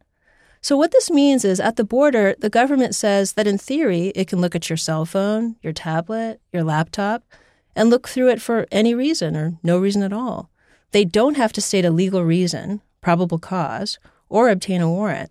So, 0.61 0.75
what 0.75 0.91
this 0.91 1.11
means 1.11 1.45
is 1.45 1.59
at 1.59 1.75
the 1.75 1.83
border, 1.83 2.33
the 2.39 2.49
government 2.49 2.95
says 2.95 3.33
that 3.33 3.45
in 3.45 3.59
theory, 3.59 4.07
it 4.15 4.27
can 4.27 4.41
look 4.41 4.55
at 4.55 4.67
your 4.67 4.77
cell 4.77 5.05
phone, 5.05 5.57
your 5.61 5.73
tablet, 5.73 6.41
your 6.51 6.63
laptop, 6.63 7.23
and 7.75 7.91
look 7.91 8.09
through 8.09 8.29
it 8.29 8.41
for 8.41 8.65
any 8.71 8.95
reason 8.95 9.37
or 9.37 9.59
no 9.61 9.77
reason 9.77 10.01
at 10.01 10.11
all. 10.11 10.49
They 10.89 11.05
don't 11.05 11.37
have 11.37 11.53
to 11.53 11.61
state 11.61 11.85
a 11.85 11.91
legal 11.91 12.23
reason, 12.23 12.81
probable 12.99 13.37
cause, 13.37 13.99
or 14.31 14.49
obtain 14.49 14.81
a 14.81 14.89
warrant, 14.89 15.29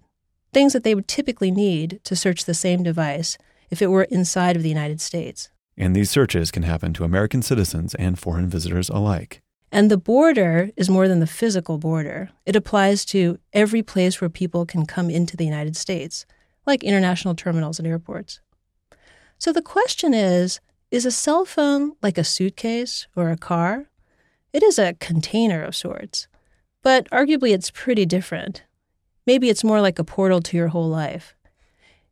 things 0.53 0.73
that 0.73 0.85
they 0.85 0.95
would 0.95 1.09
typically 1.09 1.51
need 1.51 2.01
to 2.05 2.15
search 2.15 2.45
the 2.45 2.55
same 2.55 2.83
device 2.83 3.39
if 3.71 3.81
it 3.81 3.89
were 3.89 4.05
inside 4.05 4.57
of 4.57 4.63
the 4.63 4.69
United 4.69 5.01
States. 5.01 5.49
And 5.77 5.97
these 5.97 6.11
searches 6.11 6.51
can 6.51 6.65
happen 6.65 6.93
to 6.95 7.05
American 7.05 7.43
citizens 7.43 7.95
and 7.95 8.19
foreign 8.19 8.49
visitors 8.49 8.91
alike. 8.91 9.41
And 9.73 9.91
the 9.91 9.97
border 9.97 10.71
is 10.77 10.91
more 10.91 11.09
than 11.09 11.21
the 11.21 11.27
physical 11.27 11.79
border. 11.79 12.31
It 12.45 12.57
applies 12.57 13.05
to 13.07 13.39
every 13.53 13.83
place 13.83 14.21
where 14.21 14.29
people 14.29 14.67
can 14.67 14.85
come 14.85 15.09
into 15.09 15.37
the 15.37 15.45
United 15.45 15.77
States, 15.77 16.27
like 16.67 16.85
international 16.85 17.35
terminals 17.35 17.79
and 17.79 17.89
airports. 17.89 18.41
So 19.39 19.53
the 19.53 19.63
question 19.63 20.13
is 20.13 20.61
is 20.91 21.07
a 21.07 21.13
cell 21.13 21.45
phone 21.45 21.93
like 22.03 22.19
a 22.19 22.25
suitcase 22.25 23.07
or 23.15 23.31
a 23.31 23.37
car? 23.37 23.87
It 24.53 24.65
is 24.65 24.77
a 24.77 24.95
container 24.95 25.63
of 25.63 25.77
sorts, 25.77 26.27
but 26.83 27.09
arguably 27.11 27.55
it's 27.55 27.71
pretty 27.71 28.05
different. 28.05 28.65
Maybe 29.31 29.49
it's 29.49 29.63
more 29.63 29.81
like 29.81 30.01
a 30.01 30.11
portal 30.17 30.41
to 30.41 30.57
your 30.57 30.67
whole 30.75 30.89
life. 30.89 31.37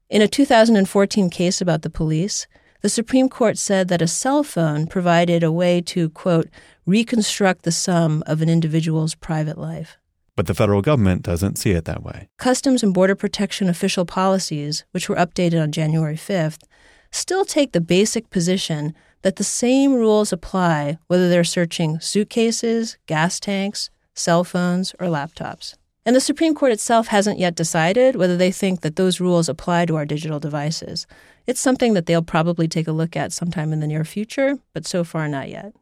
In 0.09 0.23
a 0.23 0.29
2014 0.29 1.31
case 1.31 1.61
about 1.61 1.83
the 1.83 1.91
police, 1.91 2.47
the 2.81 2.89
Supreme 2.89 3.29
Court 3.29 3.59
said 3.59 3.89
that 3.89 4.01
a 4.01 4.07
cell 4.07 4.45
phone 4.45 4.87
provided 4.87 5.43
a 5.43 5.51
way 5.51 5.81
to, 5.81 6.11
quote, 6.11 6.49
reconstruct 6.87 7.65
the 7.65 7.73
sum 7.73 8.23
of 8.29 8.41
an 8.41 8.49
individual's 8.49 9.17
private 9.17 9.59
life. 9.59 9.97
But 10.37 10.47
the 10.47 10.55
federal 10.55 10.81
government 10.81 11.23
doesn't 11.23 11.59
see 11.59 11.73
it 11.73 11.87
that 11.87 12.05
way. 12.05 12.29
Customs 12.37 12.85
and 12.85 12.95
Border 12.95 13.17
Protection 13.17 13.69
official 13.69 14.05
policies, 14.05 14.85
which 14.93 15.09
were 15.09 15.17
updated 15.17 15.61
on 15.61 15.73
January 15.73 16.15
5th, 16.15 16.63
still 17.11 17.45
take 17.45 17.73
the 17.73 17.81
basic 17.81 18.31
position 18.31 18.95
that 19.23 19.35
the 19.35 19.43
same 19.43 19.93
rules 19.93 20.33
apply 20.33 20.99
whether 21.09 21.29
they're 21.29 21.43
searching 21.43 21.99
suitcases, 21.99 22.97
gas 23.07 23.41
tanks, 23.41 23.91
cell 24.15 24.45
phones, 24.45 24.95
or 25.01 25.09
laptops. 25.09 25.75
And 26.09 26.17
the 26.17 26.23
Supreme 26.23 26.55
Court 26.55 26.73
itself 26.73 27.09
hasn't 27.09 27.39
yet 27.39 27.55
decided 27.55 28.17
whether 28.17 28.35
they 28.35 28.51
think 28.51 28.81
that 28.81 28.97
those 28.97 29.21
rules 29.21 29.47
apply 29.47 29.85
to 29.85 29.97
our 29.97 30.07
digital 30.07 30.41
devices. 30.41 31.07
It's 31.47 31.61
something 31.61 31.93
that 31.93 32.07
they'll 32.07 32.23
probably 32.23 32.67
take 32.67 32.89
a 32.89 32.93
look 32.93 33.15
at 33.15 33.31
sometime 33.31 33.75
in 33.75 33.81
the 33.81 33.87
near 33.87 34.07
future, 34.07 34.57
but 34.73 34.87
so 34.87 35.05
far 35.05 35.29
not 35.29 35.51
yet. 35.51 35.75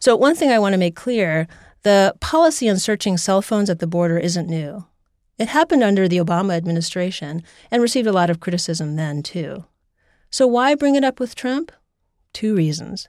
So, 0.00 0.16
one 0.16 0.34
thing 0.34 0.50
I 0.50 0.58
want 0.58 0.72
to 0.72 0.78
make 0.78 0.96
clear 0.96 1.46
the 1.84 2.16
policy 2.18 2.68
on 2.68 2.78
searching 2.78 3.16
cell 3.16 3.42
phones 3.42 3.70
at 3.70 3.78
the 3.78 3.86
border 3.86 4.18
isn't 4.18 4.48
new. 4.48 4.86
It 5.38 5.46
happened 5.46 5.84
under 5.84 6.08
the 6.08 6.18
Obama 6.18 6.56
administration 6.56 7.44
and 7.70 7.80
received 7.80 8.08
a 8.08 8.12
lot 8.12 8.30
of 8.30 8.40
criticism 8.40 8.96
then, 8.96 9.22
too. 9.22 9.66
So, 10.30 10.48
why 10.48 10.74
bring 10.74 10.96
it 10.96 11.04
up 11.04 11.20
with 11.20 11.36
Trump? 11.36 11.70
Two 12.32 12.56
reasons. 12.56 13.08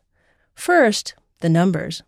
First, 0.53 1.15
the 1.39 1.49
numbers. 1.49 2.03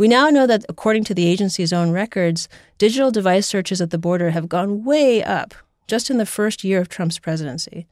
We 0.00 0.08
now 0.08 0.30
know 0.30 0.46
that, 0.46 0.64
according 0.66 1.04
to 1.04 1.14
the 1.14 1.26
agency's 1.26 1.74
own 1.74 1.90
records, 1.90 2.48
digital 2.78 3.10
device 3.10 3.46
searches 3.46 3.82
at 3.82 3.90
the 3.90 3.98
border 3.98 4.30
have 4.30 4.48
gone 4.48 4.82
way 4.82 5.22
up 5.22 5.52
just 5.86 6.08
in 6.08 6.16
the 6.16 6.24
first 6.24 6.64
year 6.64 6.80
of 6.80 6.88
Trump's 6.88 7.18
presidency. 7.18 7.86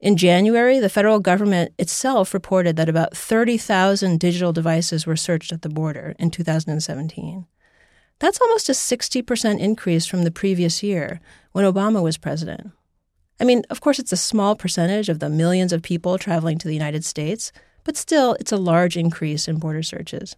In 0.00 0.16
January, 0.16 0.80
the 0.80 0.88
federal 0.88 1.20
government 1.20 1.74
itself 1.78 2.34
reported 2.34 2.74
that 2.74 2.88
about 2.88 3.16
30,000 3.16 4.18
digital 4.18 4.52
devices 4.52 5.06
were 5.06 5.14
searched 5.14 5.52
at 5.52 5.62
the 5.62 5.68
border 5.68 6.16
in 6.18 6.32
2017. 6.32 7.46
That's 8.18 8.40
almost 8.40 8.68
a 8.68 8.72
60% 8.72 9.60
increase 9.60 10.06
from 10.06 10.24
the 10.24 10.32
previous 10.32 10.82
year 10.82 11.20
when 11.52 11.64
Obama 11.64 12.02
was 12.02 12.18
president. 12.18 12.72
I 13.38 13.44
mean, 13.44 13.62
of 13.70 13.80
course, 13.80 14.00
it's 14.00 14.10
a 14.10 14.16
small 14.16 14.56
percentage 14.56 15.08
of 15.08 15.20
the 15.20 15.30
millions 15.30 15.72
of 15.72 15.82
people 15.82 16.18
traveling 16.18 16.58
to 16.58 16.66
the 16.66 16.74
United 16.74 17.04
States, 17.04 17.52
but 17.84 17.96
still, 17.96 18.34
it's 18.40 18.50
a 18.50 18.56
large 18.56 18.96
increase 18.96 19.46
in 19.46 19.60
border 19.60 19.84
searches. 19.84 20.34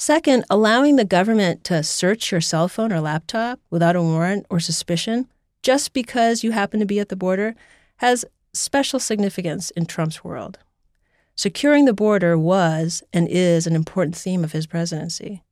Second, 0.00 0.44
allowing 0.48 0.94
the 0.94 1.04
government 1.04 1.64
to 1.64 1.82
search 1.82 2.30
your 2.30 2.40
cell 2.40 2.68
phone 2.68 2.92
or 2.92 3.00
laptop 3.00 3.58
without 3.68 3.96
a 3.96 4.02
warrant 4.02 4.46
or 4.48 4.60
suspicion 4.60 5.26
just 5.60 5.92
because 5.92 6.44
you 6.44 6.52
happen 6.52 6.78
to 6.78 6.86
be 6.86 7.00
at 7.00 7.08
the 7.08 7.16
border 7.16 7.56
has 7.96 8.24
special 8.52 9.00
significance 9.00 9.70
in 9.72 9.86
Trump's 9.86 10.22
world. 10.22 10.60
Securing 11.34 11.84
the 11.84 11.92
border 11.92 12.38
was 12.38 13.02
and 13.12 13.26
is 13.28 13.66
an 13.66 13.74
important 13.74 14.14
theme 14.14 14.44
of 14.44 14.52
his 14.52 14.68
presidency. 14.68 15.42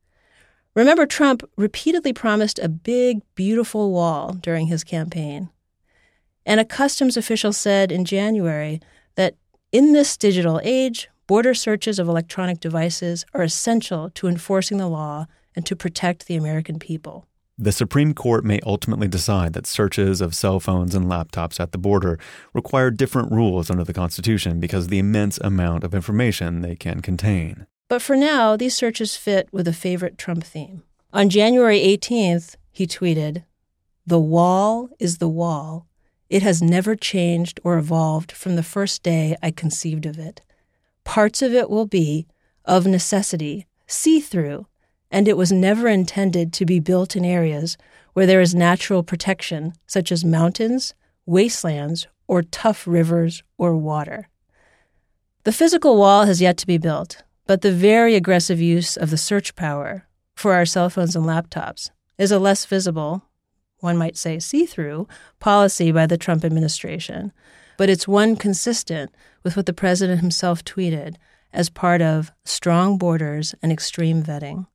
Remember, 0.76 1.06
Trump 1.06 1.42
repeatedly 1.56 2.12
promised 2.12 2.60
a 2.60 2.68
big, 2.68 3.22
beautiful 3.34 3.90
wall 3.90 4.32
during 4.32 4.68
his 4.68 4.84
campaign. 4.84 5.50
And 6.44 6.60
a 6.60 6.64
customs 6.64 7.16
official 7.16 7.52
said 7.52 7.90
in 7.90 8.04
January 8.04 8.80
that 9.16 9.34
in 9.72 9.92
this 9.92 10.16
digital 10.16 10.60
age, 10.62 11.08
border 11.26 11.54
searches 11.54 11.99
of 11.99 12.09
electronic 12.09 12.61
devices 12.61 13.25
are 13.35 13.42
essential 13.42 14.11
to 14.11 14.28
enforcing 14.28 14.78
the 14.78 14.88
law 14.88 15.26
and 15.54 15.66
to 15.66 15.75
protect 15.75 16.26
the 16.26 16.37
American 16.37 16.78
people. 16.78 17.26
The 17.59 17.73
Supreme 17.73 18.12
Court 18.12 18.45
may 18.45 18.61
ultimately 18.66 19.09
decide 19.09 19.54
that 19.54 19.66
searches 19.66 20.21
of 20.21 20.35
cell 20.35 20.61
phones 20.61 20.95
and 20.95 21.06
laptops 21.06 21.59
at 21.59 21.73
the 21.73 21.78
border 21.78 22.18
require 22.52 22.90
different 22.90 23.33
rules 23.33 23.71
under 23.71 23.83
the 23.83 23.95
Constitution 23.95 24.61
because 24.61 24.85
of 24.85 24.90
the 24.90 24.99
immense 24.99 25.38
amount 25.38 25.83
of 25.83 25.95
information 25.95 26.61
they 26.61 26.76
can 26.76 27.00
contain. 27.00 27.66
But 27.88 28.02
for 28.02 28.14
now, 28.14 28.56
these 28.56 28.75
searches 28.75 29.16
fit 29.16 29.49
with 29.52 29.66
a 29.66 29.73
favorite 29.73 30.18
Trump 30.18 30.45
theme. 30.45 30.83
On 31.14 31.30
January 31.30 31.80
18th, 31.80 32.56
he 32.73 32.87
tweeted, 32.87 33.45
The 34.06 34.21
wall 34.21 34.90
is 34.99 35.16
the 35.16 35.28
wall. 35.28 35.87
It 36.28 36.42
has 36.42 36.61
never 36.61 36.95
changed 36.95 37.59
or 37.64 37.78
evolved 37.78 38.33
from 38.33 38.56
the 38.56 38.62
first 38.62 39.02
day 39.02 39.35
I 39.42 39.50
conceived 39.50 40.04
of 40.04 40.18
it. 40.18 40.42
Parts 41.06 41.40
of 41.40 41.54
it 41.54 41.70
will 41.70 41.86
be, 41.86 42.26
of 42.64 42.84
necessity, 42.84 43.66
see 43.86 44.20
through, 44.20 44.66
and 45.08 45.28
it 45.28 45.36
was 45.36 45.52
never 45.52 45.86
intended 45.86 46.52
to 46.52 46.66
be 46.66 46.80
built 46.80 47.14
in 47.14 47.25
areas 47.25 47.78
where 48.12 48.26
there 48.26 48.40
is 48.40 48.56
natural 48.56 49.04
protection, 49.04 49.72
such 49.86 50.10
as 50.10 50.25
mountains, 50.25 50.94
wastelands, 51.25 52.08
or 52.26 52.42
tough 52.42 52.88
rivers 52.88 53.44
or 53.56 53.76
water. 53.76 54.28
The 55.44 55.52
physical 55.52 55.96
wall 55.96 56.26
has 56.26 56.42
yet 56.42 56.56
to 56.58 56.66
be 56.66 56.76
built, 56.76 57.22
but 57.46 57.62
the 57.62 57.72
very 57.72 58.16
aggressive 58.16 58.60
use 58.60 58.96
of 58.96 59.10
the 59.10 59.16
search 59.16 59.54
power 59.54 60.08
for 60.34 60.54
our 60.54 60.66
cell 60.66 60.90
phones 60.90 61.14
and 61.14 61.25
laptops 61.25 61.90
is 62.18 62.32
a 62.32 62.40
less 62.40 62.66
visible, 62.66 63.22
one 63.78 63.96
might 63.96 64.16
say 64.16 64.40
see 64.40 64.66
through, 64.66 65.06
policy 65.38 65.92
by 65.92 66.04
the 66.04 66.18
Trump 66.18 66.44
administration 66.44 67.32
but 67.76 67.90
it's 67.90 68.09
one 68.09 68.37
consistent 68.37 69.14
with 69.42 69.56
what 69.56 69.66
the 69.66 69.73
president 69.73 70.21
himself 70.21 70.64
tweeted 70.64 71.16
as 71.52 71.71
part 71.71 72.02
of 72.02 72.33
strong 72.45 72.99
borders 72.99 73.54
and 73.62 73.73
extreme 73.73 74.23
vetting. 74.23 74.66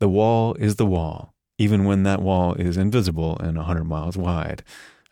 The 0.00 0.08
wall 0.08 0.54
is 0.54 0.76
the 0.76 0.86
wall, 0.86 1.34
even 1.58 1.84
when 1.84 2.02
that 2.02 2.22
wall 2.22 2.54
is 2.54 2.76
invisible 2.76 3.38
and 3.38 3.56
100 3.56 3.84
miles 3.84 4.16
wide. 4.16 4.62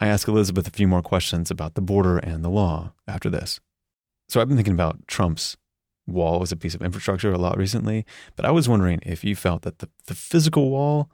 I 0.00 0.08
ask 0.08 0.28
Elizabeth 0.28 0.66
a 0.66 0.72
few 0.72 0.88
more 0.88 1.02
questions 1.02 1.50
about 1.50 1.74
the 1.74 1.80
border 1.80 2.18
and 2.18 2.44
the 2.44 2.50
law 2.50 2.92
after 3.06 3.30
this. 3.30 3.60
So 4.28 4.40
I've 4.40 4.48
been 4.48 4.56
thinking 4.56 4.74
about 4.74 5.06
Trump's 5.06 5.56
wall 6.06 6.42
as 6.42 6.52
a 6.52 6.56
piece 6.56 6.74
of 6.74 6.82
infrastructure 6.82 7.32
a 7.32 7.38
lot 7.38 7.56
recently, 7.56 8.04
but 8.36 8.44
I 8.44 8.50
was 8.50 8.68
wondering 8.68 9.00
if 9.04 9.24
you 9.24 9.36
felt 9.36 9.62
that 9.62 9.78
the, 9.78 9.88
the 10.06 10.14
physical 10.14 10.70
wall 10.70 11.10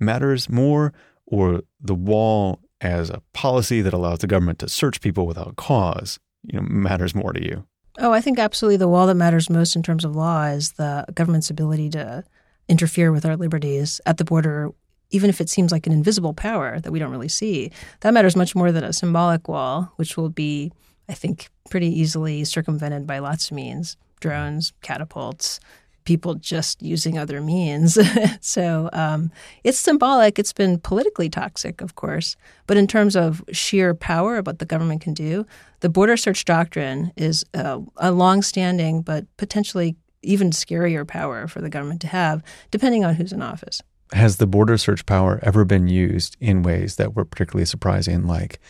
matters 0.00 0.48
more 0.48 0.92
or 1.26 1.62
the 1.80 1.94
wall 1.94 2.60
as 2.80 3.10
a 3.10 3.22
policy 3.32 3.80
that 3.82 3.94
allows 3.94 4.18
the 4.18 4.26
government 4.26 4.58
to 4.60 4.68
search 4.68 5.00
people 5.00 5.26
without 5.26 5.56
cause, 5.56 6.18
you 6.42 6.58
know, 6.58 6.66
matters 6.66 7.14
more 7.14 7.32
to 7.32 7.42
you? 7.42 7.64
Oh, 7.98 8.12
I 8.12 8.20
think 8.20 8.38
absolutely 8.38 8.76
the 8.76 8.88
wall 8.88 9.06
that 9.06 9.14
matters 9.14 9.48
most 9.48 9.74
in 9.74 9.82
terms 9.82 10.04
of 10.04 10.14
law 10.14 10.44
is 10.44 10.72
the 10.72 11.06
government's 11.14 11.48
ability 11.48 11.90
to 11.90 12.24
interfere 12.68 13.12
with 13.12 13.24
our 13.24 13.36
liberties 13.36 14.00
at 14.06 14.18
the 14.18 14.24
border 14.24 14.72
even 15.10 15.30
if 15.30 15.40
it 15.40 15.48
seems 15.48 15.72
like 15.72 15.86
an 15.86 15.92
invisible 15.92 16.34
power 16.34 16.80
that 16.80 16.90
we 16.90 16.98
don't 16.98 17.10
really 17.10 17.28
see, 17.28 17.70
that 18.00 18.14
matters 18.14 18.36
much 18.36 18.54
more 18.54 18.72
than 18.72 18.84
a 18.84 18.92
symbolic 18.92 19.48
wall, 19.48 19.92
which 19.96 20.16
will 20.16 20.28
be, 20.28 20.72
I 21.08 21.14
think, 21.14 21.48
pretty 21.70 21.88
easily 21.88 22.44
circumvented 22.44 23.06
by 23.06 23.18
lots 23.18 23.50
of 23.50 23.56
means 23.56 23.96
drones, 24.18 24.72
catapults, 24.82 25.60
people 26.06 26.36
just 26.36 26.80
using 26.80 27.18
other 27.18 27.42
means. 27.42 27.98
so 28.40 28.88
um, 28.94 29.30
it's 29.64 29.78
symbolic. 29.78 30.38
It's 30.38 30.54
been 30.54 30.78
politically 30.78 31.28
toxic, 31.28 31.82
of 31.82 31.96
course. 31.96 32.36
But 32.66 32.78
in 32.78 32.86
terms 32.86 33.14
of 33.14 33.44
sheer 33.52 33.94
power, 33.94 34.38
of 34.38 34.46
what 34.46 34.58
the 34.58 34.64
government 34.64 35.02
can 35.02 35.12
do, 35.12 35.44
the 35.80 35.90
border 35.90 36.16
search 36.16 36.46
doctrine 36.46 37.12
is 37.16 37.44
a, 37.52 37.82
a 37.98 38.12
long-standing 38.12 39.02
but 39.02 39.26
potentially 39.36 39.96
even 40.22 40.50
scarier 40.50 41.06
power 41.06 41.46
for 41.46 41.60
the 41.60 41.68
government 41.68 42.00
to 42.00 42.06
have, 42.06 42.42
depending 42.70 43.04
on 43.04 43.14
who's 43.14 43.32
in 43.32 43.42
office. 43.42 43.82
Has 44.12 44.36
the 44.36 44.46
border 44.46 44.78
search 44.78 45.04
power 45.04 45.40
ever 45.42 45.64
been 45.64 45.88
used 45.88 46.36
in 46.40 46.62
ways 46.62 46.96
that 46.96 47.14
were 47.14 47.24
particularly 47.24 47.66
surprising, 47.66 48.26
like 48.26 48.60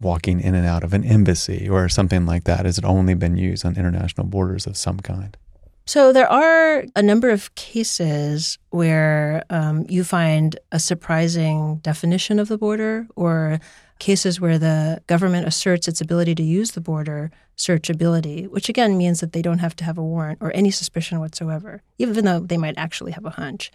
walking 0.00 0.40
in 0.40 0.54
and 0.54 0.66
out 0.66 0.82
of 0.82 0.92
an 0.92 1.04
embassy 1.04 1.68
or 1.68 1.88
something 1.88 2.26
like 2.26 2.44
that? 2.44 2.66
Has 2.66 2.78
it 2.78 2.84
only 2.84 3.14
been 3.14 3.36
used 3.36 3.64
on 3.64 3.76
international 3.76 4.26
borders 4.26 4.66
of 4.66 4.76
some 4.76 4.98
kind? 4.98 5.36
So 5.84 6.12
there 6.12 6.30
are 6.30 6.84
a 6.94 7.02
number 7.02 7.30
of 7.30 7.54
cases 7.54 8.58
where 8.70 9.44
um, 9.50 9.84
you 9.88 10.04
find 10.04 10.58
a 10.70 10.78
surprising 10.78 11.76
definition 11.82 12.38
of 12.38 12.48
the 12.48 12.58
border 12.58 13.08
or 13.16 13.58
cases 13.98 14.40
where 14.40 14.58
the 14.58 15.00
government 15.06 15.46
asserts 15.46 15.88
its 15.88 16.00
ability 16.00 16.34
to 16.36 16.42
use 16.42 16.72
the 16.72 16.80
border 16.80 17.30
searchability, 17.56 18.48
which 18.48 18.68
again 18.68 18.96
means 18.96 19.20
that 19.20 19.32
they 19.32 19.42
don't 19.42 19.58
have 19.58 19.76
to 19.76 19.84
have 19.84 19.98
a 19.98 20.02
warrant 20.02 20.38
or 20.40 20.50
any 20.54 20.70
suspicion 20.70 21.20
whatsoever, 21.20 21.82
even 21.98 22.24
though 22.24 22.40
they 22.40 22.56
might 22.56 22.76
actually 22.76 23.12
have 23.12 23.24
a 23.24 23.30
hunch. 23.30 23.70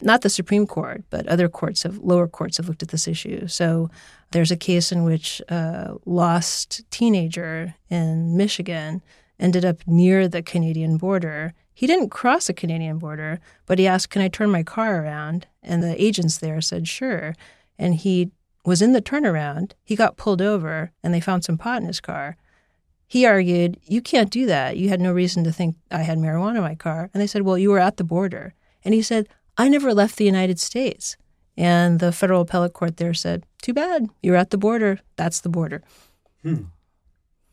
Not 0.00 0.22
the 0.22 0.30
Supreme 0.30 0.66
Court, 0.66 1.04
but 1.10 1.26
other 1.26 1.48
courts 1.48 1.84
have 1.84 1.98
lower 1.98 2.28
courts 2.28 2.56
have 2.56 2.68
looked 2.68 2.82
at 2.82 2.90
this 2.90 3.08
issue. 3.08 3.46
So 3.46 3.88
there's 4.32 4.50
a 4.50 4.56
case 4.56 4.92
in 4.92 5.04
which 5.04 5.40
a 5.48 5.94
lost 6.04 6.82
teenager 6.90 7.74
in 7.88 8.36
Michigan 8.36 9.02
ended 9.38 9.64
up 9.64 9.86
near 9.86 10.28
the 10.28 10.42
Canadian 10.42 10.96
border. 10.96 11.54
He 11.74 11.86
didn't 11.86 12.10
cross 12.10 12.46
the 12.46 12.54
Canadian 12.54 12.98
border, 12.98 13.40
but 13.66 13.78
he 13.78 13.86
asked, 13.86 14.10
Can 14.10 14.22
I 14.22 14.28
turn 14.28 14.50
my 14.50 14.62
car 14.62 15.02
around? 15.02 15.46
And 15.62 15.82
the 15.82 16.00
agents 16.02 16.38
there 16.38 16.60
said, 16.60 16.86
Sure. 16.86 17.34
And 17.78 17.94
he 17.94 18.30
was 18.64 18.82
in 18.82 18.92
the 18.92 19.02
turnaround. 19.02 19.72
He 19.82 19.96
got 19.96 20.16
pulled 20.16 20.42
over 20.42 20.92
and 21.02 21.12
they 21.12 21.20
found 21.20 21.44
some 21.44 21.58
pot 21.58 21.80
in 21.80 21.88
his 21.88 22.00
car. 22.00 22.36
He 23.06 23.26
argued, 23.26 23.78
You 23.84 24.00
can't 24.00 24.30
do 24.30 24.46
that. 24.46 24.76
You 24.76 24.88
had 24.88 25.00
no 25.00 25.12
reason 25.12 25.44
to 25.44 25.52
think 25.52 25.76
I 25.90 26.02
had 26.02 26.18
marijuana 26.18 26.56
in 26.56 26.62
my 26.62 26.74
car. 26.74 27.10
And 27.12 27.20
they 27.20 27.26
said, 27.26 27.42
Well, 27.42 27.58
you 27.58 27.70
were 27.70 27.78
at 27.78 27.96
the 27.96 28.04
border. 28.04 28.54
And 28.84 28.94
he 28.94 29.02
said, 29.02 29.28
I 29.58 29.68
never 29.68 29.92
left 29.92 30.16
the 30.16 30.24
United 30.24 30.58
States. 30.58 31.16
And 31.56 32.00
the 32.00 32.12
federal 32.12 32.40
appellate 32.42 32.72
court 32.72 32.96
there 32.96 33.14
said, 33.14 33.44
Too 33.60 33.74
bad. 33.74 34.06
You're 34.22 34.36
at 34.36 34.50
the 34.50 34.58
border. 34.58 35.00
That's 35.16 35.40
the 35.40 35.48
border. 35.48 35.82
Hmm. 36.42 36.64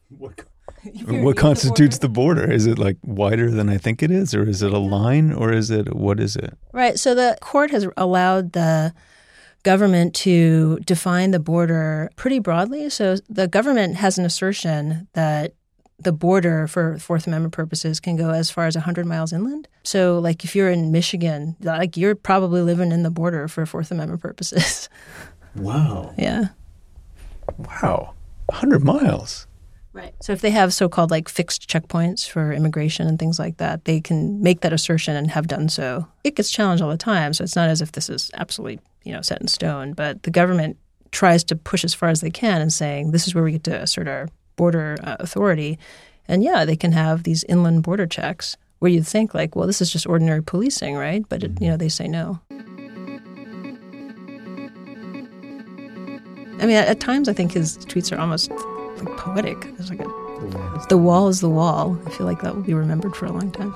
What 0.09 0.45
what 1.05 1.37
constitutes 1.37 1.99
the 1.99 2.09
border? 2.09 2.41
the 2.41 2.47
border? 2.47 2.53
Is 2.53 2.65
it 2.65 2.79
like 2.79 2.97
wider 3.03 3.51
than 3.51 3.69
I 3.69 3.77
think 3.77 4.03
it 4.03 4.11
is, 4.11 4.33
or 4.33 4.47
is 4.47 4.61
it 4.61 4.73
a 4.73 4.77
line, 4.79 5.33
or 5.33 5.51
is 5.51 5.69
it 5.71 5.95
what 5.95 6.19
is 6.19 6.35
it? 6.35 6.57
Right. 6.73 6.97
So 6.97 7.15
the 7.15 7.37
court 7.41 7.71
has 7.71 7.87
allowed 7.97 8.53
the 8.53 8.93
government 9.63 10.15
to 10.15 10.79
define 10.85 11.31
the 11.31 11.39
border 11.39 12.09
pretty 12.15 12.39
broadly. 12.39 12.89
So 12.89 13.17
the 13.27 13.47
government 13.47 13.97
has 13.97 14.17
an 14.17 14.25
assertion 14.25 15.07
that 15.13 15.53
the 16.01 16.11
border 16.13 16.65
for 16.67 16.97
Fourth 16.97 17.27
Amendment 17.27 17.53
purposes 17.53 17.99
can 17.99 18.15
go 18.15 18.29
as 18.29 18.49
far 18.49 18.65
as 18.67 18.75
100 18.75 19.05
miles 19.05 19.33
inland. 19.33 19.67
So, 19.83 20.19
like, 20.19 20.43
if 20.43 20.55
you're 20.55 20.69
in 20.69 20.91
Michigan, 20.91 21.57
like, 21.61 21.97
you're 21.97 22.15
probably 22.15 22.61
living 22.61 22.91
in 22.91 23.03
the 23.03 23.09
border 23.09 23.47
for 23.47 23.65
Fourth 23.65 23.91
Amendment 23.91 24.21
purposes. 24.21 24.89
Wow. 25.55 26.13
yeah. 26.15 26.49
Wow. 27.57 28.13
100 28.45 28.83
miles. 28.83 29.47
Right. 29.99 30.13
So 30.21 30.31
if 30.31 30.39
they 30.39 30.51
have 30.51 30.73
so-called 30.73 31.11
like 31.11 31.27
fixed 31.27 31.69
checkpoints 31.69 32.25
for 32.25 32.53
immigration 32.53 33.05
and 33.05 33.19
things 33.19 33.37
like 33.37 33.57
that, 33.57 33.83
they 33.83 33.99
can 33.99 34.41
make 34.41 34.61
that 34.61 34.71
assertion 34.71 35.13
and 35.17 35.29
have 35.31 35.47
done 35.47 35.67
so. 35.67 36.07
It 36.23 36.35
gets 36.35 36.49
challenged 36.49 36.81
all 36.81 36.89
the 36.89 36.95
time, 36.95 37.33
so 37.33 37.43
it's 37.43 37.57
not 37.57 37.67
as 37.67 37.81
if 37.81 37.91
this 37.91 38.09
is 38.09 38.31
absolutely, 38.35 38.79
you 39.03 39.11
know, 39.11 39.19
set 39.21 39.41
in 39.41 39.49
stone, 39.49 39.91
but 39.91 40.23
the 40.23 40.31
government 40.31 40.77
tries 41.11 41.43
to 41.45 41.55
push 41.57 41.83
as 41.83 41.93
far 41.93 42.07
as 42.07 42.21
they 42.21 42.29
can 42.29 42.61
and 42.61 42.71
saying 42.71 43.11
this 43.11 43.27
is 43.27 43.35
where 43.35 43.43
we 43.43 43.51
get 43.51 43.65
to 43.65 43.81
assert 43.81 44.07
our 44.07 44.29
border 44.55 44.95
uh, 45.03 45.17
authority. 45.19 45.77
And 46.29 46.43
yeah, 46.45 46.63
they 46.63 46.77
can 46.77 46.93
have 46.93 47.23
these 47.23 47.43
inland 47.49 47.83
border 47.83 48.07
checks 48.07 48.55
where 48.77 48.89
you'd 48.89 49.05
think 49.05 49.33
like, 49.33 49.53
well, 49.53 49.67
this 49.67 49.81
is 49.81 49.91
just 49.91 50.07
ordinary 50.07 50.41
policing, 50.41 50.95
right? 50.95 51.25
But 51.27 51.43
it, 51.43 51.59
you 51.59 51.67
know, 51.67 51.75
they 51.75 51.89
say 51.89 52.07
no. 52.07 52.39
I 56.61 56.65
mean, 56.65 56.77
at, 56.77 56.87
at 56.87 56.99
times 57.01 57.27
I 57.27 57.33
think 57.33 57.51
his 57.51 57.79
tweets 57.79 58.15
are 58.15 58.19
almost 58.19 58.49
like 59.03 59.17
poetic. 59.17 59.61
There's 59.77 59.89
like 59.89 60.01
a 60.01 60.05
yeah. 60.51 60.85
the 60.89 60.97
wall 60.97 61.27
is 61.27 61.41
the 61.41 61.49
wall. 61.49 61.97
I 62.05 62.09
feel 62.11 62.25
like 62.25 62.41
that 62.41 62.55
will 62.55 62.63
be 62.63 62.73
remembered 62.73 63.15
for 63.15 63.25
a 63.25 63.31
long 63.31 63.51
time. 63.51 63.73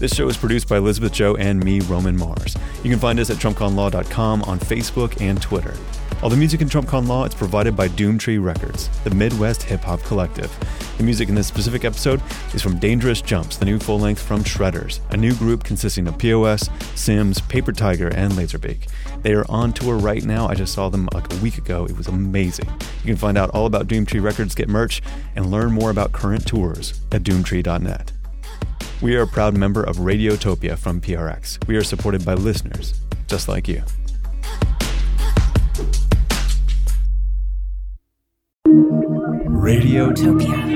This 0.00 0.14
show 0.14 0.28
is 0.28 0.36
produced 0.36 0.68
by 0.68 0.76
Elizabeth 0.76 1.12
Joh 1.12 1.34
and 1.36 1.64
me, 1.64 1.80
Roman 1.80 2.16
Mars. 2.16 2.56
You 2.82 2.90
can 2.90 2.98
find 2.98 3.18
us 3.18 3.30
at 3.30 3.38
TrumpConLaw.com 3.38 4.42
on 4.42 4.58
Facebook 4.58 5.18
and 5.20 5.40
Twitter. 5.40 5.74
All 6.22 6.30
the 6.30 6.36
music 6.36 6.62
in 6.62 6.68
TrumpCon 6.68 7.06
Law 7.06 7.24
is 7.24 7.34
provided 7.34 7.76
by 7.76 7.88
Doomtree 7.88 8.42
Records, 8.42 8.88
the 9.04 9.10
Midwest 9.10 9.62
hip 9.62 9.80
hop 9.80 10.02
collective. 10.04 10.50
The 10.96 11.02
music 11.02 11.28
in 11.28 11.34
this 11.34 11.48
specific 11.48 11.84
episode 11.84 12.22
is 12.54 12.62
from 12.62 12.78
Dangerous 12.78 13.20
Jumps, 13.20 13.56
the 13.56 13.64
new 13.64 13.80
full 13.80 13.98
length 13.98 14.22
from 14.22 14.44
Shredders, 14.44 15.00
a 15.10 15.16
new 15.16 15.34
group 15.34 15.64
consisting 15.64 16.06
of 16.06 16.16
POS, 16.18 16.70
Sims, 16.94 17.40
Paper 17.40 17.72
Tiger, 17.72 18.08
and 18.08 18.32
Lazerbeak. 18.32 18.88
They 19.22 19.34
are 19.34 19.44
on 19.48 19.72
tour 19.72 19.96
right 19.96 20.24
now. 20.24 20.46
I 20.46 20.54
just 20.54 20.72
saw 20.72 20.88
them 20.88 21.08
like 21.12 21.32
a 21.32 21.36
week 21.38 21.58
ago. 21.58 21.84
It 21.84 21.96
was 21.96 22.06
amazing. 22.06 22.68
You 22.68 23.06
can 23.06 23.16
find 23.16 23.36
out 23.36 23.50
all 23.50 23.66
about 23.66 23.88
Doomtree 23.88 24.22
Records, 24.22 24.54
get 24.54 24.68
merch, 24.68 25.02
and 25.34 25.50
learn 25.50 25.72
more 25.72 25.90
about 25.90 26.12
current 26.12 26.46
tours 26.46 27.00
at 27.10 27.24
doomtree.net. 27.24 28.12
We 29.02 29.16
are 29.16 29.22
a 29.22 29.26
proud 29.26 29.56
member 29.56 29.82
of 29.82 29.96
Radiotopia 29.96 30.78
from 30.78 31.00
PRX. 31.00 31.66
We 31.66 31.76
are 31.76 31.84
supported 31.84 32.24
by 32.24 32.34
listeners 32.34 32.94
just 33.26 33.48
like 33.48 33.66
you. 33.66 33.82
Radiotopia. 39.64 40.73